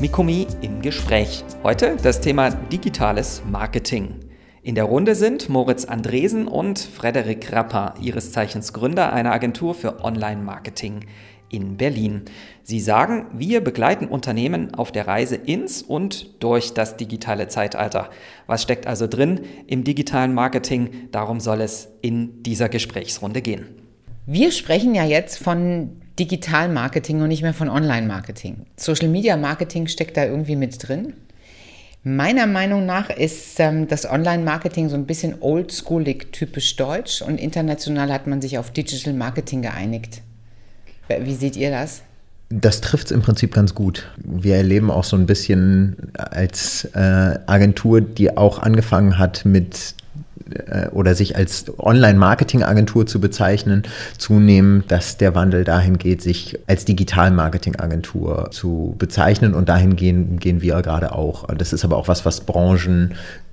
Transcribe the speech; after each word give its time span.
Mikumi 0.00 0.46
im 0.62 0.80
Gespräch. 0.80 1.44
Heute 1.62 1.98
das 2.02 2.22
Thema 2.22 2.48
digitales 2.48 3.42
Marketing. 3.46 4.14
In 4.62 4.74
der 4.74 4.84
Runde 4.84 5.14
sind 5.14 5.50
Moritz 5.50 5.84
Andresen 5.84 6.48
und 6.48 6.78
Frederik 6.78 7.52
Rapper, 7.52 7.92
ihres 8.00 8.32
Zeichens 8.32 8.72
Gründer 8.72 9.12
einer 9.12 9.30
Agentur 9.30 9.74
für 9.74 10.02
Online-Marketing 10.02 11.00
in 11.50 11.76
Berlin. 11.76 12.22
Sie 12.62 12.80
sagen, 12.80 13.26
wir 13.34 13.60
begleiten 13.60 14.06
Unternehmen 14.06 14.74
auf 14.74 14.90
der 14.90 15.06
Reise 15.06 15.36
ins 15.36 15.82
und 15.82 16.42
durch 16.42 16.72
das 16.72 16.96
digitale 16.96 17.48
Zeitalter. 17.48 18.08
Was 18.46 18.62
steckt 18.62 18.86
also 18.86 19.06
drin 19.06 19.42
im 19.66 19.84
digitalen 19.84 20.32
Marketing? 20.32 21.10
Darum 21.10 21.40
soll 21.40 21.60
es 21.60 21.90
in 22.00 22.42
dieser 22.42 22.70
Gesprächsrunde 22.70 23.42
gehen. 23.42 23.66
Wir 24.24 24.50
sprechen 24.50 24.94
ja 24.94 25.04
jetzt 25.04 25.42
von 25.42 26.00
Digital-Marketing 26.20 27.22
und 27.22 27.28
nicht 27.28 27.42
mehr 27.42 27.54
von 27.54 27.68
Online-Marketing. 27.68 28.66
Social-Media-Marketing 28.76 29.88
steckt 29.88 30.16
da 30.16 30.24
irgendwie 30.24 30.54
mit 30.54 30.86
drin. 30.86 31.14
Meiner 32.02 32.46
Meinung 32.46 32.86
nach 32.86 33.10
ist 33.10 33.58
ähm, 33.58 33.88
das 33.88 34.08
Online-Marketing 34.08 34.88
so 34.88 34.96
ein 34.96 35.06
bisschen 35.06 35.36
oldschoolig, 35.40 36.28
typisch 36.32 36.76
deutsch 36.76 37.20
und 37.22 37.38
international 37.38 38.12
hat 38.12 38.26
man 38.26 38.40
sich 38.40 38.58
auf 38.58 38.70
Digital 38.70 39.14
Marketing 39.14 39.62
geeinigt. 39.62 40.22
Wie 41.08 41.34
seht 41.34 41.56
ihr 41.56 41.70
das? 41.70 42.02
Das 42.50 42.80
trifft 42.80 43.06
es 43.06 43.12
im 43.12 43.22
Prinzip 43.22 43.54
ganz 43.54 43.74
gut. 43.74 44.10
Wir 44.16 44.56
erleben 44.56 44.90
auch 44.90 45.04
so 45.04 45.16
ein 45.16 45.26
bisschen 45.26 45.96
als 46.14 46.84
äh, 46.94 47.38
Agentur, 47.46 48.00
die 48.00 48.36
auch 48.36 48.58
angefangen 48.58 49.18
hat 49.18 49.44
mit 49.44 49.94
oder 50.92 51.14
sich 51.14 51.36
als 51.36 51.66
Online-Marketing-Agentur 51.78 53.06
zu 53.06 53.20
bezeichnen, 53.20 53.82
zunehmend, 54.18 54.90
dass 54.90 55.16
der 55.16 55.34
Wandel 55.34 55.64
dahin 55.64 55.98
geht, 55.98 56.22
sich 56.22 56.58
als 56.66 56.84
Digital-Marketing-Agentur 56.84 58.50
zu 58.50 58.94
bezeichnen 58.98 59.54
und 59.54 59.68
dahin 59.68 59.96
gehen, 59.96 60.38
gehen 60.38 60.62
wir 60.62 60.82
gerade 60.82 61.12
auch. 61.12 61.46
Das 61.54 61.72
ist 61.72 61.84
aber 61.84 61.96
auch 61.96 62.08
was, 62.08 62.24
was 62.24 62.40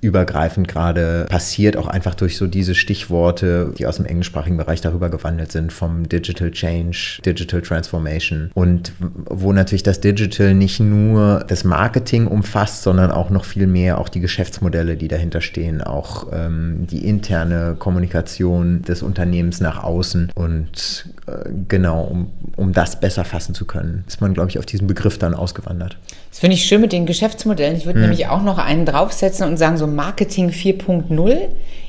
branchenübergreifend 0.00 0.68
gerade 0.68 1.26
passiert, 1.28 1.76
auch 1.76 1.86
einfach 1.86 2.14
durch 2.14 2.36
so 2.36 2.46
diese 2.46 2.74
Stichworte, 2.74 3.72
die 3.76 3.86
aus 3.86 3.96
dem 3.96 4.06
englischsprachigen 4.06 4.56
Bereich 4.56 4.80
darüber 4.80 5.10
gewandelt 5.10 5.52
sind, 5.52 5.72
vom 5.72 6.08
Digital 6.08 6.50
Change, 6.50 7.20
Digital 7.24 7.62
Transformation 7.62 8.50
und 8.54 8.92
wo 8.98 9.52
natürlich 9.52 9.82
das 9.82 10.00
Digital 10.00 10.54
nicht 10.54 10.80
nur 10.80 11.44
das 11.48 11.64
Marketing 11.64 12.26
umfasst, 12.26 12.82
sondern 12.82 13.10
auch 13.10 13.30
noch 13.30 13.44
viel 13.44 13.66
mehr 13.66 13.98
auch 13.98 14.08
die 14.08 14.20
Geschäftsmodelle, 14.20 14.96
die 14.96 15.08
dahinter 15.08 15.40
stehen, 15.40 15.82
auch 15.82 16.28
ähm, 16.32 16.86
die 16.90 17.06
interne 17.06 17.76
Kommunikation 17.78 18.82
des 18.82 19.02
Unternehmens 19.02 19.60
nach 19.60 19.82
außen. 19.82 20.30
Und 20.34 21.06
äh, 21.26 21.50
genau, 21.68 22.02
um, 22.04 22.30
um 22.56 22.72
das 22.72 23.00
besser 23.00 23.24
fassen 23.24 23.54
zu 23.54 23.64
können, 23.64 24.04
ist 24.06 24.20
man, 24.20 24.34
glaube 24.34 24.50
ich, 24.50 24.58
auf 24.58 24.66
diesen 24.66 24.86
Begriff 24.86 25.18
dann 25.18 25.34
ausgewandert. 25.34 25.96
Das 26.30 26.40
finde 26.40 26.54
ich 26.54 26.64
schön 26.64 26.80
mit 26.80 26.92
den 26.92 27.06
Geschäftsmodellen. 27.06 27.76
Ich 27.76 27.86
würde 27.86 28.00
hm. 28.00 28.08
nämlich 28.08 28.28
auch 28.28 28.42
noch 28.42 28.58
einen 28.58 28.84
draufsetzen 28.84 29.46
und 29.48 29.56
sagen, 29.56 29.76
so 29.76 29.87
Marketing 29.94 30.50
4.0 30.50 31.48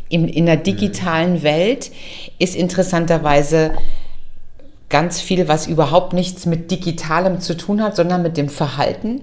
in, 0.10 0.28
in 0.28 0.46
der 0.46 0.58
digitalen. 0.58 1.44
Welt 1.44 1.92
ist 2.40 2.56
interessanterweise 2.56 3.72
ganz 4.90 5.22
viel, 5.22 5.48
was 5.48 5.68
überhaupt 5.68 6.14
nichts 6.14 6.46
mit 6.46 6.72
Digitalem 6.72 7.40
zu 7.40 7.56
tun 7.56 7.82
hat, 7.82 7.96
sondern 7.96 8.24
mit 8.24 8.38
dem 8.38 8.50
Verhalten, 8.50 9.22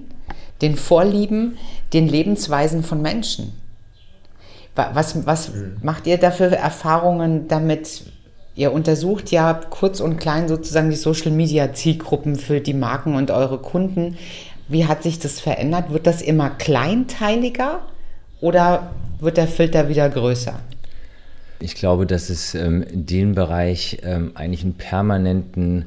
den 0.61 0.75
Vorlieben, 0.75 1.57
den 1.93 2.07
Lebensweisen 2.07 2.83
von 2.83 3.01
Menschen. 3.01 3.53
Was, 4.75 5.25
was 5.25 5.49
mhm. 5.49 5.77
macht 5.81 6.07
ihr 6.07 6.17
da 6.17 6.31
für 6.31 6.55
Erfahrungen 6.55 7.47
damit? 7.47 8.03
Ihr 8.55 8.71
untersucht 8.71 9.29
ja 9.29 9.53
kurz 9.53 9.99
und 9.99 10.17
klein 10.17 10.47
sozusagen 10.47 10.89
die 10.89 10.95
Social 10.95 11.31
Media 11.31 11.73
Zielgruppen 11.73 12.35
für 12.37 12.59
die 12.59 12.73
Marken 12.73 13.15
und 13.15 13.29
eure 13.29 13.59
Kunden. 13.59 14.17
Wie 14.67 14.87
hat 14.87 15.03
sich 15.03 15.19
das 15.19 15.39
verändert? 15.39 15.91
Wird 15.93 16.07
das 16.07 16.21
immer 16.21 16.49
kleinteiliger 16.49 17.81
oder 18.41 18.91
wird 19.19 19.37
der 19.37 19.47
Filter 19.47 19.89
wieder 19.89 20.09
größer? 20.09 20.59
Ich 21.59 21.75
glaube, 21.75 22.05
dass 22.05 22.29
es 22.29 22.53
ähm, 22.53 22.83
in 22.83 23.05
dem 23.05 23.35
Bereich 23.35 23.99
ähm, 24.03 24.31
eigentlich 24.35 24.63
einen 24.63 24.75
permanenten 24.75 25.85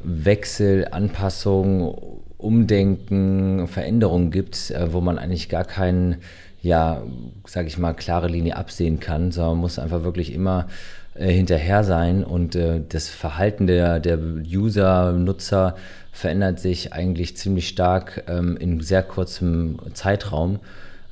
Wechsel, 0.00 0.88
Anpassung, 0.90 2.22
Umdenken, 2.38 3.66
Veränderungen 3.66 4.30
gibt, 4.30 4.70
äh, 4.70 4.92
wo 4.92 5.00
man 5.00 5.18
eigentlich 5.18 5.48
gar 5.48 5.64
keinen 5.64 6.16
ja, 6.62 7.02
sage 7.44 7.66
ich 7.66 7.76
mal, 7.76 7.92
klare 7.92 8.28
Linie 8.28 8.56
absehen 8.56 9.00
kann, 9.00 9.32
sondern 9.32 9.58
muss 9.58 9.80
einfach 9.80 10.04
wirklich 10.04 10.32
immer 10.32 10.68
äh, 11.14 11.30
hinterher 11.30 11.82
sein 11.82 12.24
und 12.24 12.54
äh, 12.54 12.80
das 12.88 13.08
Verhalten 13.08 13.66
der, 13.66 13.98
der 13.98 14.18
User, 14.18 15.12
Nutzer 15.12 15.74
verändert 16.12 16.60
sich 16.60 16.92
eigentlich 16.92 17.36
ziemlich 17.36 17.68
stark 17.68 18.24
ähm, 18.28 18.56
in 18.56 18.80
sehr 18.80 19.02
kurzem 19.02 19.78
Zeitraum. 19.92 20.60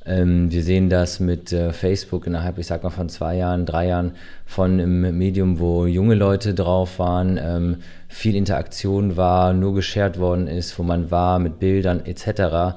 Ähm, 0.05 0.51
wir 0.51 0.63
sehen 0.63 0.89
das 0.89 1.19
mit 1.19 1.53
äh, 1.53 1.73
Facebook 1.73 2.25
innerhalb, 2.27 2.57
ich 2.57 2.67
sag 2.67 2.83
mal, 2.83 2.89
von 2.89 3.09
zwei 3.09 3.37
Jahren, 3.37 3.65
drei 3.65 3.87
Jahren 3.87 4.13
von 4.45 4.79
einem 4.79 5.17
Medium, 5.17 5.59
wo 5.59 5.85
junge 5.85 6.15
Leute 6.15 6.53
drauf 6.53 6.99
waren, 6.99 7.39
ähm, 7.41 7.77
viel 8.07 8.35
Interaktion 8.35 9.15
war, 9.17 9.53
nur 9.53 9.75
geshared 9.75 10.19
worden 10.19 10.47
ist, 10.47 10.77
wo 10.79 10.83
man 10.83 11.11
war 11.11 11.39
mit 11.39 11.59
Bildern 11.59 12.05
etc 12.05 12.75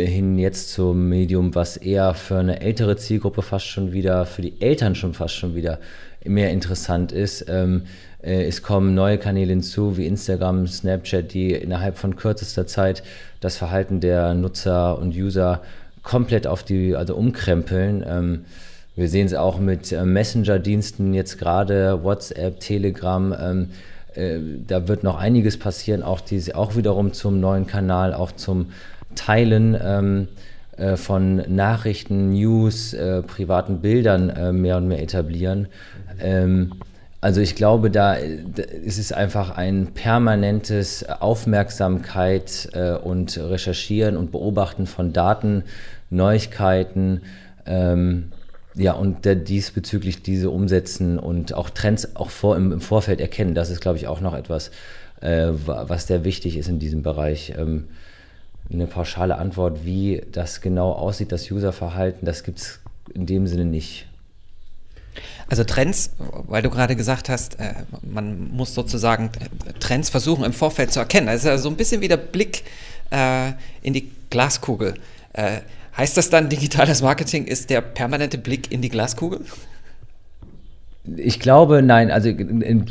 hin 0.00 0.38
jetzt 0.38 0.72
zum 0.72 1.08
Medium, 1.08 1.54
was 1.54 1.76
eher 1.76 2.14
für 2.14 2.38
eine 2.38 2.60
ältere 2.60 2.96
Zielgruppe 2.96 3.42
fast 3.42 3.66
schon 3.66 3.92
wieder, 3.92 4.24
für 4.24 4.42
die 4.42 4.60
Eltern 4.60 4.94
schon 4.94 5.12
fast 5.12 5.34
schon 5.34 5.54
wieder 5.54 5.78
mehr 6.24 6.50
interessant 6.50 7.12
ist. 7.12 7.46
Ähm, 7.48 7.82
äh, 8.22 8.44
es 8.44 8.62
kommen 8.62 8.94
neue 8.94 9.18
Kanäle 9.18 9.50
hinzu, 9.50 9.96
wie 9.96 10.06
Instagram, 10.06 10.66
Snapchat, 10.66 11.34
die 11.34 11.52
innerhalb 11.52 11.98
von 11.98 12.16
kürzester 12.16 12.66
Zeit 12.66 13.02
das 13.40 13.56
Verhalten 13.56 14.00
der 14.00 14.34
Nutzer 14.34 14.98
und 14.98 15.14
User 15.14 15.62
komplett 16.02 16.46
auf 16.46 16.62
die, 16.62 16.96
also 16.96 17.14
umkrempeln. 17.14 18.04
Ähm, 18.06 18.44
wir 18.94 19.08
sehen 19.08 19.26
es 19.26 19.34
auch 19.34 19.58
mit 19.58 19.90
äh, 19.92 20.04
Messenger-Diensten 20.04 21.14
jetzt 21.14 21.38
gerade, 21.38 22.02
WhatsApp, 22.02 22.60
Telegram. 22.60 23.34
Ähm, 23.38 23.70
äh, 24.14 24.38
da 24.66 24.88
wird 24.88 25.02
noch 25.02 25.18
einiges 25.18 25.58
passieren, 25.58 26.02
auch, 26.02 26.20
die, 26.20 26.54
auch 26.54 26.76
wiederum 26.76 27.12
zum 27.12 27.40
neuen 27.40 27.66
Kanal, 27.66 28.12
auch 28.12 28.32
zum 28.32 28.66
Teilen 29.14 29.76
ähm, 29.82 30.28
äh, 30.76 30.96
von 30.96 31.36
Nachrichten, 31.54 32.32
News, 32.32 32.92
äh, 32.94 33.22
privaten 33.22 33.80
Bildern 33.80 34.30
äh, 34.30 34.52
mehr 34.52 34.76
und 34.76 34.88
mehr 34.88 35.02
etablieren. 35.02 35.68
Ähm, 36.20 36.72
also 37.22 37.40
ich 37.40 37.54
glaube, 37.54 37.88
da, 37.88 38.16
da 38.16 38.62
ist 38.62 38.98
es 38.98 39.12
einfach 39.12 39.56
ein 39.56 39.94
permanentes 39.94 41.08
Aufmerksamkeit 41.08 42.68
äh, 42.72 42.94
und 42.94 43.38
Recherchieren 43.38 44.16
und 44.16 44.32
Beobachten 44.32 44.86
von 44.88 45.12
Daten, 45.12 45.62
Neuigkeiten. 46.10 47.22
Ähm, 47.64 48.32
ja, 48.74 48.94
und 48.94 49.24
der, 49.24 49.36
diesbezüglich 49.36 50.22
diese 50.22 50.50
umsetzen 50.50 51.16
und 51.16 51.54
auch 51.54 51.70
Trends 51.70 52.16
auch 52.16 52.30
vor, 52.30 52.56
im, 52.56 52.72
im 52.72 52.80
Vorfeld 52.80 53.20
erkennen, 53.20 53.54
das 53.54 53.70
ist, 53.70 53.80
glaube 53.80 53.98
ich, 53.98 54.08
auch 54.08 54.20
noch 54.20 54.34
etwas, 54.34 54.72
äh, 55.20 55.52
was 55.52 56.08
sehr 56.08 56.24
wichtig 56.24 56.56
ist 56.56 56.68
in 56.68 56.80
diesem 56.80 57.04
Bereich. 57.04 57.54
Ähm, 57.56 57.84
eine 58.72 58.88
pauschale 58.88 59.38
Antwort, 59.38 59.84
wie 59.84 60.22
das 60.32 60.60
genau 60.60 60.90
aussieht, 60.90 61.30
das 61.30 61.48
Userverhalten, 61.48 62.26
das 62.26 62.42
gibt 62.42 62.58
es 62.58 62.80
in 63.14 63.26
dem 63.26 63.46
Sinne 63.46 63.64
nicht. 63.64 64.08
Also 65.48 65.64
Trends, 65.64 66.10
weil 66.46 66.62
du 66.62 66.70
gerade 66.70 66.96
gesagt 66.96 67.28
hast, 67.28 67.60
äh, 67.60 67.74
man 68.02 68.50
muss 68.50 68.74
sozusagen 68.74 69.30
Trends 69.80 70.08
versuchen 70.10 70.44
im 70.44 70.52
Vorfeld 70.52 70.92
zu 70.92 71.00
erkennen. 71.00 71.26
Das 71.26 71.36
ist 71.36 71.44
ja 71.44 71.58
so 71.58 71.68
ein 71.68 71.76
bisschen 71.76 72.00
wie 72.00 72.08
der 72.08 72.16
Blick 72.16 72.64
äh, 73.10 73.52
in 73.82 73.92
die 73.92 74.10
Glaskugel. 74.30 74.94
Äh, 75.32 75.60
heißt 75.96 76.16
das 76.16 76.30
dann, 76.30 76.48
digitales 76.48 77.02
Marketing 77.02 77.44
ist 77.44 77.70
der 77.70 77.80
permanente 77.80 78.38
Blick 78.38 78.72
in 78.72 78.80
die 78.80 78.88
Glaskugel? 78.88 79.40
Ich 81.16 81.40
glaube, 81.40 81.82
nein, 81.82 82.12
also 82.12 82.30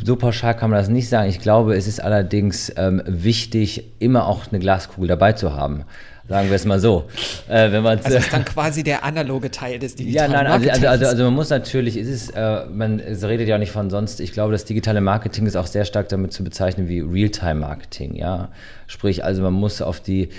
so 0.04 0.18
pauschal 0.18 0.56
kann 0.56 0.70
man 0.70 0.80
das 0.80 0.90
nicht 0.90 1.08
sagen. 1.08 1.30
Ich 1.30 1.40
glaube, 1.40 1.76
es 1.76 1.88
ist 1.88 2.02
allerdings 2.02 2.72
ähm, 2.76 3.02
wichtig, 3.06 3.86
immer 4.00 4.28
auch 4.28 4.52
eine 4.52 4.60
Glaskugel 4.60 5.08
dabei 5.08 5.32
zu 5.32 5.54
haben. 5.54 5.86
Sagen 6.32 6.48
wir 6.48 6.56
es 6.56 6.64
mal 6.64 6.80
so. 6.80 7.10
Äh, 7.50 7.74
wenn 7.74 7.86
also 7.86 8.18
ist 8.18 8.32
dann 8.32 8.46
quasi 8.46 8.84
der 8.84 9.04
analoge 9.04 9.52
Teil 9.52 9.80
des 9.80 9.96
digitalen 9.96 10.32
Ja, 10.32 10.44
nein, 10.44 10.48
also, 10.50 10.70
also, 10.70 10.88
also, 10.88 11.06
also, 11.08 11.24
man 11.26 11.34
muss 11.34 11.50
natürlich, 11.50 11.98
es 11.98 12.08
ist, 12.08 12.30
äh, 12.30 12.64
man 12.74 13.02
es 13.02 13.22
redet 13.26 13.50
ja 13.50 13.56
auch 13.56 13.60
nicht 13.60 13.74
von 13.74 13.90
sonst. 13.90 14.22
Ich 14.22 14.32
glaube, 14.32 14.54
das 14.54 14.64
digitale 14.64 15.02
Marketing 15.02 15.46
ist 15.46 15.58
auch 15.58 15.68
sehr 15.68 15.84
stark 15.84 16.08
damit 16.08 16.32
zu 16.32 16.46
bezeichnen 16.46 16.88
wie 16.88 17.02
Realtime-Marketing. 17.02 18.16
Ja, 18.16 18.48
sprich, 18.88 19.26
also 19.26 19.42
man 19.42 19.52
muss 19.52 19.82
auf 19.82 20.00
die 20.00 20.30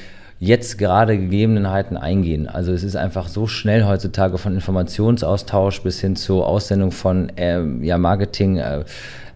jetzt 0.40 0.78
gerade 0.78 1.18
Gegebenheiten 1.18 1.98
eingehen. 1.98 2.48
Also 2.48 2.72
es 2.72 2.84
ist 2.84 2.96
einfach 2.96 3.28
so 3.28 3.46
schnell 3.46 3.84
heutzutage 3.84 4.38
von 4.38 4.54
Informationsaustausch 4.54 5.82
bis 5.82 6.00
hin 6.00 6.16
zur 6.16 6.46
Aussendung 6.46 6.90
von 6.90 7.28
äh, 7.36 7.62
ja, 7.82 7.98
Marketing, 7.98 8.56
äh, 8.56 8.84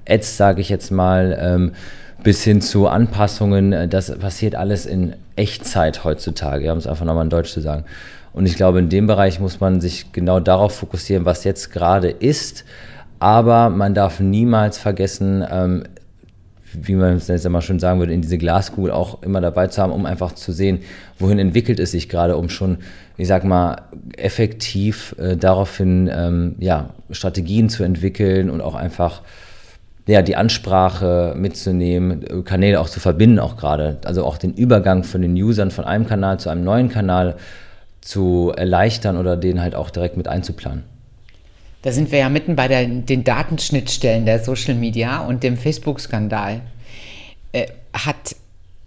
Ads, 0.08 0.38
sage 0.38 0.62
ich 0.62 0.70
jetzt 0.70 0.90
mal, 0.90 1.36
ähm, 1.38 1.72
bis 2.26 2.42
hin 2.42 2.60
zu 2.60 2.88
Anpassungen. 2.88 3.88
Das 3.88 4.18
passiert 4.18 4.56
alles 4.56 4.84
in 4.84 5.14
Echtzeit 5.36 6.02
heutzutage, 6.02 6.72
um 6.72 6.78
es 6.78 6.88
einfach 6.88 7.04
nochmal 7.04 7.22
in 7.22 7.30
Deutsch 7.30 7.52
zu 7.52 7.60
sagen. 7.60 7.84
Und 8.32 8.46
ich 8.46 8.56
glaube, 8.56 8.80
in 8.80 8.88
dem 8.88 9.06
Bereich 9.06 9.38
muss 9.38 9.60
man 9.60 9.80
sich 9.80 10.10
genau 10.10 10.40
darauf 10.40 10.74
fokussieren, 10.74 11.24
was 11.24 11.44
jetzt 11.44 11.70
gerade 11.70 12.10
ist. 12.10 12.64
Aber 13.20 13.70
man 13.70 13.94
darf 13.94 14.18
niemals 14.18 14.76
vergessen, 14.76 15.46
ähm, 15.48 15.84
wie 16.72 16.96
man 16.96 17.14
es 17.14 17.28
jetzt 17.28 17.46
einmal 17.46 17.62
schön 17.62 17.78
sagen 17.78 18.00
würde, 18.00 18.12
in 18.12 18.22
diese 18.22 18.38
Glaskugel 18.38 18.90
auch 18.90 19.22
immer 19.22 19.40
dabei 19.40 19.68
zu 19.68 19.80
haben, 19.80 19.92
um 19.92 20.04
einfach 20.04 20.32
zu 20.32 20.50
sehen, 20.50 20.80
wohin 21.20 21.38
entwickelt 21.38 21.78
es 21.78 21.92
sich 21.92 22.08
gerade, 22.08 22.36
um 22.36 22.48
schon, 22.48 22.78
ich 23.16 23.28
sag 23.28 23.44
mal, 23.44 23.82
effektiv 24.16 25.14
äh, 25.20 25.36
daraufhin 25.36 26.10
ähm, 26.12 26.56
ja, 26.58 26.90
Strategien 27.12 27.68
zu 27.68 27.84
entwickeln 27.84 28.50
und 28.50 28.62
auch 28.62 28.74
einfach 28.74 29.22
ja, 30.06 30.22
die 30.22 30.36
Ansprache 30.36 31.34
mitzunehmen, 31.36 32.44
Kanäle 32.44 32.80
auch 32.80 32.88
zu 32.88 33.00
verbinden, 33.00 33.38
auch 33.38 33.56
gerade. 33.56 33.98
Also 34.04 34.24
auch 34.24 34.38
den 34.38 34.54
Übergang 34.54 35.02
von 35.02 35.20
den 35.20 35.34
Usern 35.34 35.70
von 35.70 35.84
einem 35.84 36.06
Kanal 36.06 36.38
zu 36.38 36.48
einem 36.48 36.64
neuen 36.64 36.88
Kanal 36.88 37.36
zu 38.00 38.52
erleichtern 38.56 39.16
oder 39.16 39.36
den 39.36 39.60
halt 39.60 39.74
auch 39.74 39.90
direkt 39.90 40.16
mit 40.16 40.28
einzuplanen. 40.28 40.84
Da 41.82 41.92
sind 41.92 42.12
wir 42.12 42.20
ja 42.20 42.28
mitten 42.28 42.56
bei 42.56 42.68
der, 42.68 42.86
den 42.86 43.24
Datenschnittstellen 43.24 44.26
der 44.26 44.38
Social 44.38 44.74
Media 44.74 45.24
und 45.24 45.42
dem 45.42 45.56
Facebook-Skandal. 45.56 46.60
Äh, 47.52 47.66
hat 47.92 48.36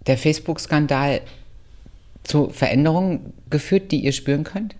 der 0.06 0.16
Facebook-Skandal 0.16 1.20
zu 2.24 2.48
Veränderungen 2.50 3.32
geführt, 3.50 3.92
die 3.92 4.00
ihr 4.00 4.12
spüren 4.12 4.44
könnt? 4.44 4.74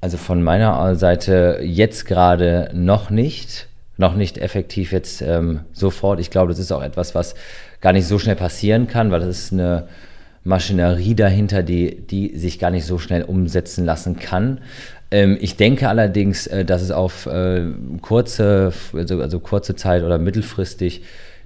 Also 0.00 0.16
von 0.16 0.42
meiner 0.42 0.94
Seite 0.96 1.60
jetzt 1.62 2.04
gerade 2.06 2.70
noch 2.74 3.10
nicht. 3.10 3.68
Noch 3.96 4.16
nicht 4.16 4.38
effektiv 4.38 4.92
jetzt 4.92 5.22
ähm, 5.22 5.60
sofort. 5.72 6.20
Ich 6.20 6.30
glaube, 6.30 6.50
das 6.50 6.58
ist 6.58 6.72
auch 6.72 6.82
etwas, 6.82 7.14
was 7.14 7.34
gar 7.80 7.92
nicht 7.92 8.06
so 8.06 8.18
schnell 8.18 8.36
passieren 8.36 8.88
kann, 8.88 9.10
weil 9.10 9.20
das 9.20 9.28
ist 9.28 9.52
eine 9.52 9.88
Maschinerie 10.42 11.14
dahinter, 11.14 11.62
die, 11.62 12.06
die 12.06 12.36
sich 12.36 12.58
gar 12.58 12.70
nicht 12.70 12.86
so 12.86 12.98
schnell 12.98 13.22
umsetzen 13.22 13.84
lassen 13.84 14.18
kann. 14.18 14.60
Ähm, 15.10 15.38
ich 15.40 15.56
denke 15.56 15.88
allerdings, 15.88 16.46
äh, 16.46 16.64
dass 16.64 16.82
es 16.82 16.90
auf 16.90 17.26
äh, 17.26 17.66
kurze, 18.02 18.72
also, 18.92 19.20
also 19.20 19.40
kurze 19.40 19.76
Zeit 19.76 20.02
oder 20.02 20.18
mittelfristig 20.18 21.02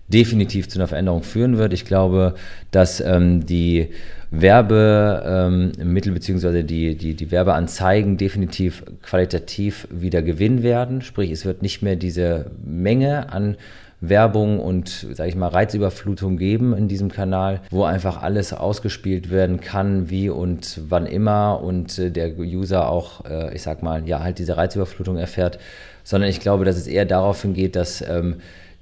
definitiv 0.09 0.69
zu 0.69 0.79
einer 0.79 0.89
Veränderung 0.89 1.23
führen 1.23 1.59
wird. 1.59 1.73
Ich 1.73 1.85
glaube, 1.85 2.35
dass 2.71 3.01
ähm, 3.01 3.45
die 3.45 3.89
Werbemittel 4.31 6.09
ähm, 6.09 6.15
bzw. 6.15 6.63
Die, 6.63 6.97
die, 6.97 7.15
die 7.15 7.31
Werbeanzeigen 7.31 8.17
definitiv 8.17 8.85
qualitativ 9.03 9.89
wieder 9.91 10.23
gewinnen 10.23 10.63
werden. 10.63 11.03
Sprich, 11.03 11.31
es 11.31 11.45
wird 11.45 11.63
nicht 11.63 11.83
mehr 11.83 11.97
diese 11.97 12.51
Menge 12.65 13.33
an 13.33 13.57
Werbung 14.01 14.61
und, 14.61 15.09
sage 15.13 15.29
ich 15.29 15.35
mal, 15.35 15.49
Reizüberflutung 15.49 16.37
geben 16.37 16.77
in 16.77 16.87
diesem 16.87 17.11
Kanal, 17.11 17.63
wo 17.71 17.83
einfach 17.83 18.23
alles 18.23 18.53
ausgespielt 18.53 19.31
werden 19.31 19.61
kann, 19.61 20.09
wie 20.09 20.29
und 20.29 20.81
wann 20.89 21.07
immer 21.07 21.61
und 21.63 21.99
äh, 21.99 22.11
der 22.11 22.39
User 22.39 22.89
auch, 22.89 23.25
äh, 23.25 23.55
ich 23.55 23.63
sag 23.63 23.83
mal, 23.83 24.07
ja, 24.07 24.21
halt 24.21 24.39
diese 24.39 24.57
Reizüberflutung 24.57 25.17
erfährt, 25.17 25.59
sondern 26.05 26.31
ich 26.31 26.39
glaube, 26.39 26.65
dass 26.65 26.77
es 26.77 26.87
eher 26.87 27.07
darauf 27.07 27.43
hingeht, 27.43 27.75
dass 27.75 28.01
ähm, 28.03 28.37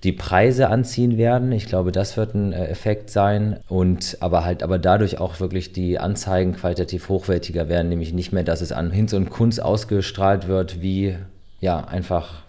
die 0.05 0.13
Preise 0.13 0.69
anziehen 0.69 1.17
werden. 1.17 1.53
Ich 1.53 1.67
glaube, 1.67 1.91
das 1.91 2.17
wird 2.17 2.35
ein 2.35 2.53
äh, 2.53 2.67
Effekt 2.67 3.11
sein 3.11 3.61
und 3.69 4.19
aber 4.21 4.45
halt 4.45 4.63
aber 4.63 4.79
dadurch 4.79 5.19
auch 5.19 5.41
wirklich 5.41 5.73
die 5.73 5.99
Anzeigen 5.99 6.55
qualitativ 6.55 7.09
hochwertiger 7.09 7.69
werden, 7.69 7.89
nämlich 7.89 8.13
nicht 8.13 8.33
mehr, 8.33 8.45
dass 8.45 8.61
es 8.61 8.73
an 8.73 8.91
Hinz 8.91 9.13
und 9.15 9.31
Kunst 9.31 9.63
ausgestrahlt 9.63 10.49
wird, 10.49 10.83
wie 10.83 11.17
ja 11.61 11.81
einfach 11.85 12.43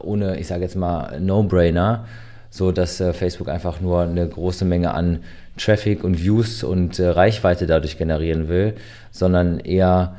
ohne, 0.00 0.38
ich 0.38 0.46
sage 0.46 0.62
jetzt 0.62 0.76
mal, 0.76 1.20
No-Brainer, 1.20 2.06
so 2.50 2.72
dass 2.72 3.00
äh, 3.00 3.12
Facebook 3.12 3.48
einfach 3.48 3.80
nur 3.80 4.02
eine 4.02 4.26
große 4.26 4.64
Menge 4.64 4.94
an 4.94 5.20
Traffic 5.56 6.04
und 6.04 6.22
Views 6.22 6.62
und 6.62 6.98
äh, 6.98 7.08
Reichweite 7.08 7.66
dadurch 7.66 7.98
generieren 7.98 8.48
will, 8.48 8.74
sondern 9.10 9.60
eher 9.60 10.16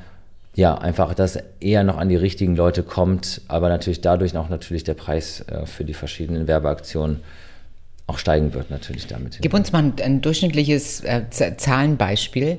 ja, 0.56 0.76
einfach, 0.78 1.14
dass 1.14 1.38
eher 1.60 1.84
noch 1.84 1.98
an 1.98 2.10
die 2.10 2.16
richtigen 2.16 2.56
Leute 2.56 2.84
kommt, 2.84 3.42
aber 3.48 3.70
natürlich 3.70 4.02
dadurch 4.02 4.36
auch 4.36 4.50
natürlich 4.50 4.84
der 4.84 4.94
Preis 4.94 5.42
äh, 5.48 5.66
für 5.66 5.86
die 5.86 5.94
verschiedenen 5.94 6.48
Werbeaktionen 6.48 7.22
auch 8.08 8.18
steigen 8.18 8.54
wird, 8.54 8.72
natürlich 8.72 9.08
damit. 9.08 9.38
Gib 9.42 9.54
uns 9.54 9.72
mal 9.72 9.84
ein, 9.84 9.94
ein 10.04 10.22
durchschnittliches 10.22 11.04
äh, 11.04 11.24
Zahlenbeispiel. 11.30 12.58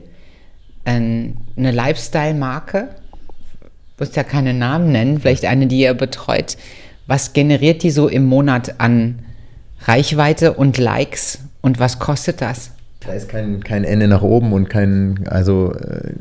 Ähm, 0.86 1.36
eine 1.56 1.72
Lifestyle-Marke, 1.72 2.90
du 3.60 3.66
musst 3.98 4.16
ja 4.16 4.22
keine 4.22 4.54
Namen 4.54 4.92
nennen, 4.92 5.20
vielleicht 5.20 5.44
eine, 5.44 5.66
die 5.66 5.80
ihr 5.80 5.94
betreut, 5.94 6.56
was 7.06 7.32
generiert 7.32 7.82
die 7.82 7.90
so 7.90 8.08
im 8.08 8.24
Monat 8.24 8.76
an 8.78 9.18
Reichweite 9.82 10.54
und 10.54 10.78
Likes 10.78 11.40
und 11.60 11.80
was 11.80 11.98
kostet 11.98 12.40
das? 12.40 12.70
Da 13.00 13.12
ist 13.12 13.28
kein, 13.28 13.64
kein 13.64 13.84
Ende 13.84 14.08
nach 14.08 14.22
oben 14.22 14.52
und 14.52 14.68
kein, 14.68 15.26
also 15.26 15.74
äh, 15.74 16.12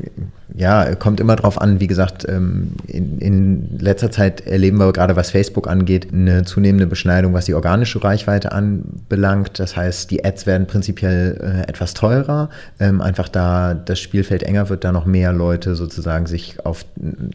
ja, 0.56 0.94
kommt 0.94 1.20
immer 1.20 1.36
drauf 1.36 1.60
an. 1.60 1.80
Wie 1.80 1.86
gesagt, 1.86 2.26
ähm, 2.28 2.72
in, 2.86 3.18
in, 3.18 3.78
letzter 3.78 4.10
Zeit 4.10 4.46
erleben 4.46 4.78
wir 4.78 4.92
gerade, 4.92 5.16
was 5.16 5.30
Facebook 5.30 5.68
angeht, 5.68 6.08
eine 6.12 6.44
zunehmende 6.44 6.86
Beschneidung, 6.86 7.32
was 7.32 7.46
die 7.46 7.54
organische 7.54 8.02
Reichweite 8.02 8.52
anbelangt. 8.52 9.58
Das 9.58 9.76
heißt, 9.76 10.10
die 10.10 10.24
Ads 10.24 10.46
werden 10.46 10.66
prinzipiell 10.66 11.38
äh, 11.40 11.68
etwas 11.68 11.94
teurer. 11.94 12.50
Ähm, 12.78 13.00
einfach 13.00 13.28
da 13.28 13.74
das 13.74 14.00
Spielfeld 14.00 14.42
enger 14.42 14.68
wird, 14.68 14.84
da 14.84 14.92
noch 14.92 15.06
mehr 15.06 15.32
Leute 15.32 15.74
sozusagen 15.74 16.26
sich 16.26 16.64
auf, 16.64 16.84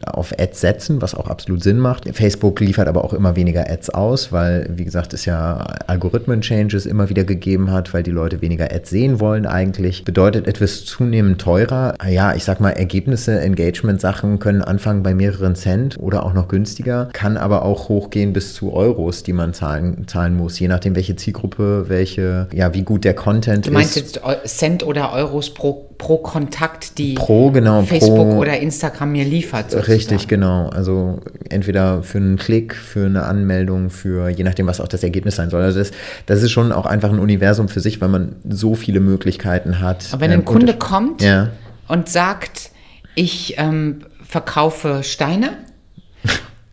auf 0.06 0.32
Ads 0.38 0.60
setzen, 0.60 1.02
was 1.02 1.14
auch 1.14 1.28
absolut 1.28 1.62
Sinn 1.62 1.78
macht. 1.78 2.08
Facebook 2.16 2.60
liefert 2.60 2.88
aber 2.88 3.04
auch 3.04 3.12
immer 3.12 3.34
weniger 3.34 3.70
Ads 3.70 3.90
aus, 3.90 4.32
weil, 4.32 4.70
wie 4.74 4.84
gesagt, 4.84 5.14
es 5.14 5.24
ja 5.24 5.56
Algorithmen-Changes 5.86 6.86
immer 6.86 7.08
wieder 7.08 7.24
gegeben 7.24 7.70
hat, 7.70 7.92
weil 7.94 8.02
die 8.02 8.10
Leute 8.10 8.40
weniger 8.40 8.72
Ads 8.72 8.90
sehen 8.90 9.20
wollen 9.20 9.46
eigentlich. 9.46 10.04
Bedeutet 10.04 10.46
etwas 10.46 10.84
zunehmend 10.84 11.40
teurer. 11.40 11.94
Ja, 12.08 12.34
ich 12.34 12.44
sag 12.44 12.60
mal, 12.60 12.70
Ergebnis 12.70 13.05
Ergebnisse, 13.06 13.40
Engagement-Sachen 13.40 14.40
können 14.40 14.62
anfangen 14.62 15.04
bei 15.04 15.14
mehreren 15.14 15.54
Cent 15.54 15.96
oder 16.00 16.26
auch 16.26 16.32
noch 16.32 16.48
günstiger, 16.48 17.08
kann 17.12 17.36
aber 17.36 17.64
auch 17.64 17.88
hochgehen 17.88 18.32
bis 18.32 18.52
zu 18.54 18.72
Euros, 18.72 19.22
die 19.22 19.32
man 19.32 19.54
zahlen, 19.54 20.08
zahlen 20.08 20.36
muss, 20.36 20.58
je 20.58 20.66
nachdem, 20.66 20.96
welche 20.96 21.14
Zielgruppe, 21.14 21.84
welche, 21.86 22.48
ja, 22.52 22.74
wie 22.74 22.82
gut 22.82 23.04
der 23.04 23.14
Content 23.14 23.58
ist. 23.58 23.68
Du 23.68 23.72
meinst 23.72 23.96
ist. 23.96 24.16
jetzt 24.16 24.58
Cent 24.58 24.84
oder 24.84 25.12
Euros 25.12 25.54
pro, 25.54 25.86
pro 25.98 26.16
Kontakt, 26.18 26.98
die 26.98 27.14
pro, 27.14 27.52
genau, 27.52 27.82
Facebook 27.82 28.30
pro, 28.30 28.38
oder 28.38 28.58
Instagram 28.58 29.12
mir 29.12 29.24
liefert? 29.24 29.70
Sozusagen. 29.70 29.92
Richtig, 29.92 30.26
genau. 30.26 30.68
Also 30.70 31.20
entweder 31.48 32.02
für 32.02 32.18
einen 32.18 32.36
Klick, 32.36 32.74
für 32.74 33.06
eine 33.06 33.22
Anmeldung, 33.22 33.90
für 33.90 34.30
je 34.30 34.42
nachdem, 34.42 34.66
was 34.66 34.80
auch 34.80 34.88
das 34.88 35.04
Ergebnis 35.04 35.36
sein 35.36 35.50
soll. 35.50 35.62
Also 35.62 35.78
das, 35.78 35.92
das 36.26 36.42
ist 36.42 36.50
schon 36.50 36.72
auch 36.72 36.86
einfach 36.86 37.10
ein 37.10 37.20
Universum 37.20 37.68
für 37.68 37.78
sich, 37.78 38.00
weil 38.00 38.08
man 38.08 38.34
so 38.48 38.74
viele 38.74 38.98
Möglichkeiten 38.98 39.78
hat. 39.78 40.08
Aber 40.10 40.22
wenn 40.22 40.32
ein 40.32 40.40
ähm, 40.40 40.44
Kunde 40.44 40.74
kommt 40.74 41.22
ja. 41.22 41.50
und 41.86 42.08
sagt, 42.08 42.72
ich 43.16 43.54
ähm, 43.58 44.02
verkaufe 44.22 45.02
Steine. 45.02 45.58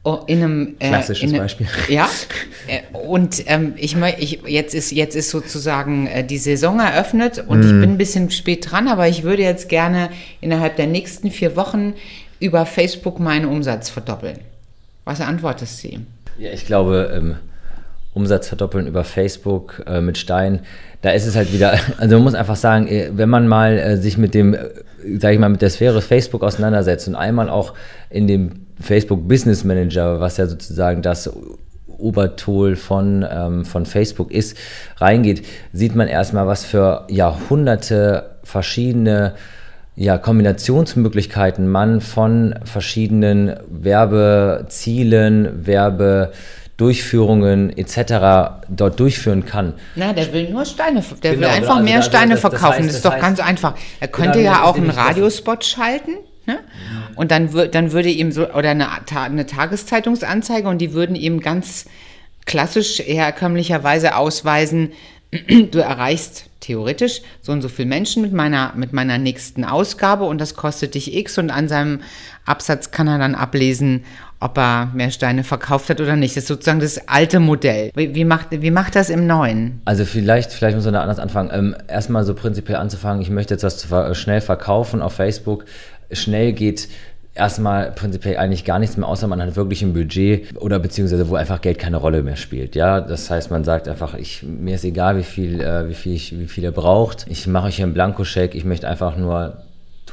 Oh, 0.06 0.20
in 0.28 0.44
einem 0.44 0.76
äh, 0.80 0.90
klassisches 0.90 1.24
in 1.24 1.30
einem, 1.30 1.44
Beispiel. 1.46 1.66
Ja. 1.88 2.10
Äh, 2.68 2.82
und 3.08 3.44
ähm, 3.48 3.74
ich, 3.78 3.96
ich 4.20 4.42
jetzt 4.46 4.76
ist 4.76 4.92
jetzt 4.92 5.16
ist 5.16 5.30
sozusagen 5.30 6.08
äh, 6.08 6.26
die 6.26 6.40
Saison 6.40 6.82
eröffnet 6.82 7.42
und 7.48 7.60
mm. 7.60 7.64
ich 7.64 7.72
mhm. 7.72 7.80
bin 7.80 7.90
ein 7.92 7.98
bisschen 7.98 8.30
spät 8.30 8.70
dran, 8.70 8.90
aber 8.90 9.08
ich 9.08 9.24
würde 9.24 9.44
jetzt 9.44 9.70
gerne 9.70 10.10
innerhalb 10.42 10.76
der 10.76 10.88
nächsten 10.88 11.32
vier 11.32 11.56
Wochen 11.56 11.94
über 12.42 12.66
Facebook 12.66 13.22
meinen 13.22 13.46
Umsatz 13.46 13.90
verdoppeln. 13.90 14.40
Was 15.06 15.22
antwortest 15.22 15.82
du 15.84 15.88
ihm? 15.88 16.08
Ja, 16.38 16.52
ich 16.52 16.66
glaube, 16.66 17.14
ähm, 17.16 17.36
Umsatz 18.14 18.50
verdoppeln 18.50 18.88
über 18.88 19.06
Facebook 19.06 19.84
äh, 19.88 20.02
mit 20.02 20.18
Stein, 20.18 20.60
da 21.02 21.12
ist 21.12 21.26
es 21.26 21.38
halt 21.38 21.54
wieder, 21.54 21.80
also 21.98 22.16
man 22.16 22.24
muss 22.24 22.36
einfach 22.36 22.58
sagen, 22.58 22.88
äh, 22.88 23.10
wenn 23.14 23.30
man 23.30 23.48
mal 23.48 23.78
äh, 23.78 23.98
sich 23.98 24.18
mit 24.18 24.34
dem 24.34 24.58
sage 25.20 25.34
ich 25.34 25.40
mal, 25.40 25.50
mit 25.50 25.62
der 25.62 25.70
Sphäre 25.70 26.02
Facebook 26.02 26.44
auseinandersetzt 26.44 27.08
und 27.08 27.16
einmal 27.16 27.50
auch 27.50 27.74
in 28.10 28.28
dem 28.28 28.52
Facebook 28.80 29.28
Business 29.28 29.64
Manager, 29.64 30.20
was 30.20 30.38
ja 30.38 30.48
sozusagen 30.48 31.02
das 31.02 31.32
Obertool 31.88 32.76
von, 32.76 33.26
ähm, 33.30 33.66
von 33.66 33.86
Facebook 33.86 34.32
ist, 34.32 34.58
reingeht, 34.98 35.46
sieht 35.72 35.96
man 35.96 36.08
erstmal, 36.08 36.48
was 36.48 36.66
für 36.66 37.06
Jahrhunderte 37.10 38.38
verschiedene 38.44 39.34
ja, 39.96 40.18
Kombinationsmöglichkeiten 40.18 41.70
man 41.70 42.02
von 42.02 42.56
verschiedenen 42.64 43.56
Werbezielen, 43.70 45.66
Werbe 45.68 46.32
Durchführungen 46.78 47.76
etc. 47.78 48.64
dort 48.68 49.00
durchführen 49.00 49.46
kann. 49.46 49.74
Na, 49.96 50.12
der 50.14 50.34
will 50.34 50.50
nur 50.50 50.66
Steine, 50.66 51.04
der 51.22 51.36
genau, 51.36 51.48
will 51.48 51.54
einfach 51.54 51.76
also 51.76 51.84
mehr 51.84 51.98
also 51.98 52.10
Steine 52.10 52.32
das, 52.32 52.42
verkaufen. 52.42 52.64
Das, 52.64 52.78
heißt, 52.78 52.88
das 52.90 52.96
ist 52.96 53.06
doch 53.06 53.12
heißt, 53.14 53.22
ganz 53.22 53.40
einfach. 53.40 53.76
Er 54.00 54.08
könnte 54.08 54.40
genau, 54.40 54.52
ja 54.52 54.64
auch 54.64 54.76
einen 54.76 54.90
Radiospot 54.90 55.66
schalten. 55.66 56.12
Ne? 56.46 56.60
Und 57.16 57.32
dann, 57.32 57.50
dann 57.72 57.92
würde 57.92 58.10
ihm 58.10 58.32
so, 58.32 58.50
oder 58.50 58.72
eine, 58.72 58.88
eine 59.16 59.46
Tageszeitungsanzeige 59.46 60.68
und 60.68 60.80
die 60.80 60.94
würden 60.94 61.16
ihm 61.16 61.40
ganz 61.40 61.86
klassisch 62.46 63.00
herkömmlicherweise 63.00 64.16
ausweisen, 64.16 64.92
du 65.72 65.80
erreichst 65.80 66.50
theoretisch 66.60 67.22
so 67.42 67.52
und 67.52 67.62
so 67.62 67.70
viele 67.70 67.88
Menschen 67.88 68.22
mit 68.22 68.34
meiner, 68.34 68.74
mit 68.76 68.94
meiner 68.94 69.18
nächsten 69.18 69.64
Ausgabe 69.64 70.26
und 70.26 70.40
das 70.40 70.56
kostet 70.56 70.96
dich 70.96 71.14
X 71.14 71.38
und 71.38 71.50
an 71.50 71.68
seinem 71.68 72.02
Absatz 72.46 72.92
kann 72.92 73.08
er 73.08 73.18
dann 73.18 73.36
ablesen, 73.36 74.06
ob 74.44 74.58
er 74.58 74.92
mehr 74.94 75.12
Steine 75.12 75.44
verkauft 75.44 75.90
hat 75.90 76.02
oder 76.02 76.16
nicht. 76.16 76.36
Das 76.36 76.44
ist 76.44 76.48
sozusagen 76.48 76.80
das 76.80 77.08
alte 77.08 77.40
Modell. 77.40 77.92
Wie, 77.96 78.14
wie 78.14 78.26
macht, 78.26 78.48
wie 78.52 78.72
macht 78.72 78.96
das 78.96 79.10
im 79.10 79.26
Neuen? 79.26 79.82
Also 79.86 80.06
vielleicht, 80.06 80.52
vielleicht 80.52 80.76
muss 80.76 80.86
man 80.86 80.94
da 80.96 81.02
anders 81.02 81.20
anfangen. 81.20 81.50
Ähm, 81.54 81.76
erstmal 81.88 82.24
so 82.24 82.34
prinzipiell 82.34 82.78
anzufangen, 82.78 83.22
ich 83.22 83.30
möchte 83.30 83.54
jetzt 83.54 83.64
was 83.64 83.78
zu, 83.78 84.16
schnell 84.16 84.42
verkaufen 84.42 85.02
auf 85.02 85.14
Facebook. 85.14 85.66
Schnell 86.12 86.54
geht 86.54 86.90
erstmal 87.36 87.92
prinzipiell 87.92 88.38
eigentlich 88.38 88.66
gar 88.66 88.80
nichts 88.80 88.98
mehr, 88.98 89.08
außer 89.08 89.28
man 89.28 89.42
hat 89.42 89.56
wirklich 89.56 89.82
ein 89.82 89.94
Budget 89.94 90.56
oder 90.60 90.80
beziehungsweise 90.80 91.28
wo 91.30 91.36
einfach 91.36 91.62
Geld 91.62 91.80
keine 91.80 91.98
Rolle 91.98 92.22
mehr 92.22 92.36
spielt. 92.36 92.76
Ja, 92.76 93.02
das 93.02 93.30
heißt, 93.30 93.50
man 93.50 93.64
sagt 93.64 93.88
einfach, 93.88 94.14
ich, 94.14 94.44
mir 94.44 94.76
ist 94.76 94.86
egal, 94.86 95.18
wie 95.18 95.24
viel, 95.24 95.62
äh, 95.62 95.90
wie 95.90 95.94
viel, 95.94 96.14
ich, 96.14 96.38
wie 96.38 96.48
viel 96.48 96.64
ihr 96.64 96.72
braucht. 96.72 97.26
Ich 97.30 97.48
mache 97.48 97.68
euch 97.68 97.78
hier 97.78 97.86
einen 97.86 97.94
Blankoscheck. 97.94 98.56
Ich 98.56 98.66
möchte 98.66 98.88
einfach 98.88 99.18
nur 99.18 99.58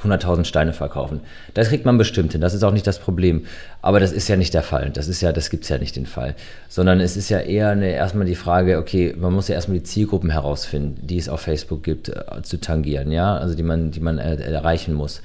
100.000 0.05 0.45
Steine 0.45 0.73
verkaufen. 0.73 1.21
Das 1.55 1.69
kriegt 1.69 1.85
man 1.85 1.99
bestimmt 1.99 2.33
hin. 2.33 2.41
Das 2.41 2.55
ist 2.55 2.63
auch 2.63 2.73
nicht 2.73 2.87
das 2.87 2.99
Problem. 2.99 3.47
Aber 3.83 4.01
das 4.01 4.13
ist 4.13 4.29
ja 4.29 4.37
nicht 4.37 4.55
der 4.55 4.63
Fall. 4.63 4.91
Das 4.91 5.09
ist 5.09 5.21
ja, 5.21 5.33
das 5.33 5.51
gibt's 5.51 5.69
ja 5.69 5.79
nicht 5.79 5.97
den 5.97 6.07
Fall. 6.07 6.35
Sondern 6.69 7.01
es 7.01 7.17
ist 7.17 7.29
ja 7.29 7.41
eher 7.41 7.71
eine, 7.71 7.91
erstmal 7.91 8.27
die 8.27 8.35
Frage, 8.35 8.79
okay, 8.79 9.15
man 9.19 9.33
muss 9.33 9.49
ja 9.49 9.55
erstmal 9.55 9.79
die 9.79 9.85
Zielgruppen 9.85 10.31
herausfinden, 10.31 11.07
die 11.07 11.19
es 11.19 11.29
auf 11.29 11.41
Facebook 11.41 11.83
gibt, 11.83 12.09
äh, 12.09 12.43
zu 12.43 12.59
tangieren, 12.61 13.13
ja, 13.13 13.37
also 13.37 13.55
die 13.55 13.63
man, 13.63 13.91
die 13.91 14.01
man 14.01 14.19
äh, 14.19 14.37
erreichen 14.37 14.95
muss. 14.95 15.23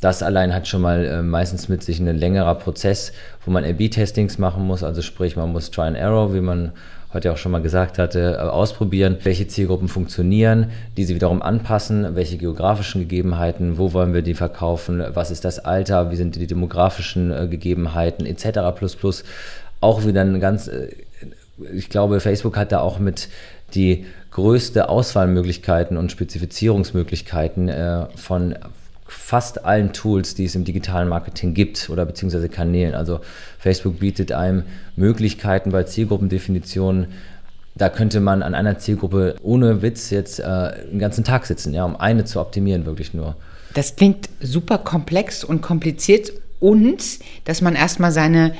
Das 0.00 0.22
allein 0.22 0.54
hat 0.54 0.66
schon 0.66 0.80
mal 0.80 1.04
äh, 1.04 1.22
meistens 1.22 1.68
mit 1.68 1.82
sich 1.82 2.00
ein 2.00 2.18
längerer 2.18 2.54
Prozess, 2.54 3.12
wo 3.44 3.50
man 3.50 3.64
A-B-Testings 3.64 4.38
machen 4.38 4.66
muss, 4.66 4.82
also 4.82 5.02
sprich, 5.02 5.36
man 5.36 5.52
muss 5.52 5.70
Try 5.70 5.82
and 5.82 5.96
Error, 5.96 6.32
wie 6.34 6.40
man 6.40 6.72
heute 7.12 7.32
auch 7.32 7.36
schon 7.36 7.52
mal 7.52 7.62
gesagt 7.62 7.98
hatte, 7.98 8.36
äh, 8.38 8.42
ausprobieren, 8.42 9.18
welche 9.22 9.48
Zielgruppen 9.48 9.88
funktionieren, 9.88 10.70
die 10.96 11.04
sie 11.04 11.14
wiederum 11.14 11.42
anpassen, 11.42 12.14
welche 12.14 12.36
geografischen 12.38 13.00
Gegebenheiten, 13.02 13.78
wo 13.78 13.92
wollen 13.92 14.14
wir 14.14 14.22
die 14.22 14.34
verkaufen, 14.34 15.02
was 15.12 15.30
ist 15.30 15.44
das 15.44 15.58
Alter, 15.58 16.10
wie 16.10 16.16
sind 16.16 16.36
die 16.36 16.46
demografischen 16.46 17.30
äh, 17.32 17.48
Gegebenheiten 17.48 18.26
etc. 18.26 18.60
Auch 19.80 20.06
wieder 20.06 20.20
ein 20.20 20.40
ganz, 20.40 20.68
äh, 20.68 20.88
ich 21.72 21.88
glaube, 21.88 22.20
Facebook 22.20 22.56
hat 22.56 22.72
da 22.72 22.80
auch 22.80 22.98
mit 22.98 23.28
die 23.74 24.06
größte 24.30 24.88
Auswahlmöglichkeiten 24.88 25.96
und 25.96 26.12
Spezifizierungsmöglichkeiten 26.12 27.68
äh, 27.68 28.06
von 28.14 28.54
fast 29.10 29.64
allen 29.64 29.92
Tools, 29.92 30.34
die 30.34 30.44
es 30.44 30.54
im 30.54 30.64
digitalen 30.64 31.08
Marketing 31.08 31.52
gibt 31.52 31.90
oder 31.90 32.06
beziehungsweise 32.06 32.48
Kanälen. 32.48 32.94
Also 32.94 33.20
Facebook 33.58 33.98
bietet 33.98 34.32
einem 34.32 34.62
Möglichkeiten 34.96 35.72
bei 35.72 35.82
Zielgruppendefinitionen. 35.82 37.08
Da 37.74 37.88
könnte 37.88 38.20
man 38.20 38.42
an 38.42 38.54
einer 38.54 38.78
Zielgruppe 38.78 39.36
ohne 39.42 39.82
Witz 39.82 40.10
jetzt 40.10 40.38
äh, 40.38 40.44
einen 40.44 40.98
ganzen 40.98 41.24
Tag 41.24 41.46
sitzen, 41.46 41.74
ja, 41.74 41.84
um 41.84 41.96
eine 41.96 42.24
zu 42.24 42.40
optimieren, 42.40 42.86
wirklich 42.86 43.12
nur. 43.12 43.36
Das 43.74 43.96
klingt 43.96 44.28
super 44.40 44.78
komplex 44.78 45.44
und 45.44 45.60
kompliziert 45.60 46.32
und 46.60 47.02
dass 47.44 47.62
man 47.62 47.74
erstmal 47.74 48.12
seine 48.12 48.54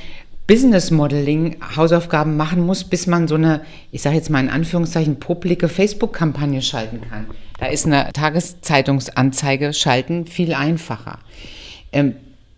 Business 0.51 0.91
Modeling 0.91 1.55
Hausaufgaben 1.77 2.35
machen 2.35 2.65
muss, 2.65 2.83
bis 2.83 3.07
man 3.07 3.29
so 3.29 3.35
eine, 3.35 3.61
ich 3.93 4.01
sage 4.01 4.17
jetzt 4.17 4.29
mal 4.29 4.41
in 4.41 4.49
Anführungszeichen, 4.49 5.17
publike 5.17 5.69
Facebook-Kampagne 5.69 6.61
schalten 6.61 6.99
kann. 7.09 7.27
Da 7.57 7.67
ist 7.67 7.85
eine 7.85 8.11
Tageszeitungsanzeige 8.11 9.71
schalten 9.71 10.25
viel 10.25 10.53
einfacher. 10.53 11.19
Ähm, 11.93 12.17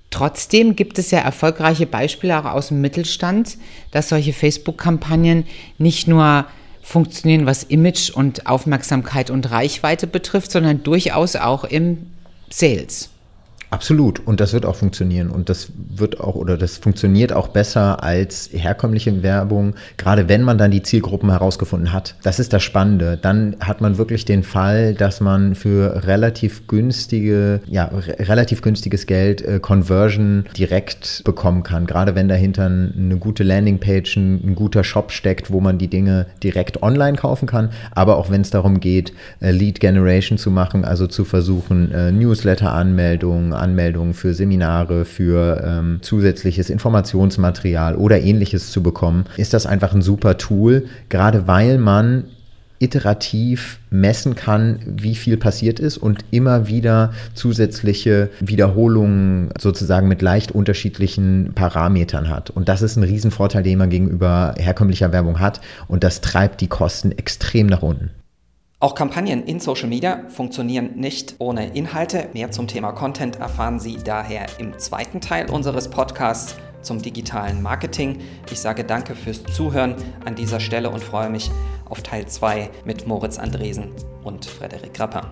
trotzdem 0.09 0.75
gibt 0.75 0.97
es 0.97 1.11
ja 1.11 1.19
erfolgreiche 1.19 1.85
Beispiele 1.85 2.39
auch 2.39 2.51
aus 2.51 2.69
dem 2.69 2.81
Mittelstand, 2.81 3.59
dass 3.91 4.09
solche 4.09 4.33
Facebook-Kampagnen 4.33 5.45
nicht 5.77 6.07
nur 6.07 6.47
funktionieren, 6.81 7.45
was 7.45 7.61
Image 7.61 8.09
und 8.09 8.47
Aufmerksamkeit 8.47 9.29
und 9.29 9.51
Reichweite 9.51 10.07
betrifft, 10.07 10.51
sondern 10.51 10.81
durchaus 10.81 11.35
auch 11.35 11.63
im 11.63 12.07
Sales. 12.49 13.12
Absolut. 13.73 14.19
Und 14.27 14.39
das 14.39 14.53
wird 14.53 14.67
auch 14.67 14.75
funktionieren. 14.75 15.31
Und 15.31 15.49
das 15.49 15.71
wird 15.75 16.19
auch 16.19 16.35
oder 16.35 16.57
das 16.57 16.77
funktioniert 16.77 17.33
auch 17.33 17.47
besser 17.47 18.03
als 18.03 18.51
herkömmliche 18.53 19.23
Werbung, 19.23 19.73
gerade 19.97 20.29
wenn 20.29 20.43
man 20.43 20.59
dann 20.59 20.69
die 20.69 20.83
Zielgruppen 20.83 21.31
herausgefunden 21.31 21.91
hat. 21.91 22.13
Das 22.21 22.37
ist 22.37 22.53
das 22.53 22.61
Spannende. 22.61 23.17
Dann 23.19 23.55
hat 23.61 23.81
man 23.81 23.97
wirklich 23.97 24.25
den 24.25 24.43
Fall, 24.43 24.93
dass 24.93 25.21
man 25.21 25.55
für 25.55 26.05
relativ 26.05 26.67
günstige, 26.67 27.61
ja, 27.65 27.89
relativ 28.19 28.61
günstiges 28.61 29.07
Geld 29.07 29.41
äh, 29.41 29.59
Conversion 29.59 30.45
direkt 30.55 31.23
bekommen 31.25 31.63
kann. 31.63 31.87
Gerade 31.87 32.13
wenn 32.13 32.27
dahinter 32.27 32.67
eine 32.67 33.17
gute 33.17 33.41
Landingpage, 33.41 34.17
ein, 34.17 34.49
ein 34.49 34.53
guter 34.55 34.83
Shop 34.83 35.11
steckt, 35.11 35.49
wo 35.49 35.61
man 35.61 35.79
die 35.79 35.87
Dinge 35.87 36.27
direkt 36.43 36.83
online 36.83 37.17
kaufen 37.17 37.47
kann. 37.47 37.71
Aber 37.89 38.17
auch 38.17 38.29
wenn 38.29 38.41
es 38.41 38.51
darum 38.51 38.79
geht, 38.79 39.13
äh, 39.39 39.49
Lead 39.49 39.79
Generation 39.79 40.37
zu 40.37 40.51
machen, 40.51 40.85
also 40.85 41.07
zu 41.07 41.25
versuchen, 41.25 41.91
äh, 41.91 42.11
Newsletter-Anmeldungen, 42.11 43.62
Anmeldungen 43.63 44.13
für 44.13 44.33
Seminare, 44.33 45.05
für 45.05 45.63
ähm, 45.65 45.99
zusätzliches 46.01 46.69
Informationsmaterial 46.69 47.95
oder 47.95 48.21
ähnliches 48.21 48.71
zu 48.71 48.83
bekommen, 48.83 49.25
ist 49.37 49.53
das 49.53 49.65
einfach 49.65 49.93
ein 49.93 50.01
super 50.01 50.37
Tool, 50.37 50.85
gerade 51.09 51.47
weil 51.47 51.77
man 51.77 52.25
iterativ 52.83 53.79
messen 53.89 54.35
kann, 54.35 54.79
wie 54.85 55.15
viel 55.15 55.37
passiert 55.37 55.79
ist 55.79 55.97
und 55.97 56.25
immer 56.31 56.67
wieder 56.67 57.13
zusätzliche 57.33 58.29
Wiederholungen 58.41 59.49
sozusagen 59.57 60.09
mit 60.09 60.21
leicht 60.21 60.51
unterschiedlichen 60.51 61.53
Parametern 61.55 62.29
hat. 62.29 62.49
Und 62.49 62.67
das 62.67 62.81
ist 62.81 62.97
ein 62.97 63.03
Riesenvorteil, 63.03 63.63
den 63.63 63.77
man 63.77 63.89
gegenüber 63.89 64.53
herkömmlicher 64.57 65.13
Werbung 65.13 65.39
hat 65.39 65.61
und 65.87 66.03
das 66.03 66.19
treibt 66.19 66.59
die 66.59 66.67
Kosten 66.67 67.13
extrem 67.13 67.67
nach 67.67 67.83
unten. 67.83 68.09
Auch 68.83 68.95
Kampagnen 68.95 69.45
in 69.45 69.61
Social 69.61 69.87
Media 69.87 70.25
funktionieren 70.27 70.97
nicht 70.97 71.35
ohne 71.39 71.73
Inhalte. 71.73 72.27
Mehr 72.33 72.51
zum 72.51 72.67
Thema 72.67 72.91
Content 72.91 73.37
erfahren 73.37 73.79
Sie 73.79 73.95
daher 73.95 74.45
im 74.59 74.77
zweiten 74.77 75.21
Teil 75.21 75.49
unseres 75.49 75.89
Podcasts 75.89 76.57
zum 76.81 77.01
digitalen 77.01 77.61
Marketing. 77.61 78.19
Ich 78.51 78.59
sage 78.59 78.83
danke 78.83 79.15
fürs 79.15 79.41
Zuhören 79.45 79.95
an 80.25 80.35
dieser 80.35 80.59
Stelle 80.59 80.89
und 80.89 81.01
freue 81.01 81.29
mich 81.29 81.49
auf 81.85 82.01
Teil 82.01 82.25
2 82.25 82.69
mit 82.83 83.07
Moritz 83.07 83.39
Andresen 83.39 83.87
und 84.25 84.43
Frederik 84.43 84.99
Rapper. 84.99 85.31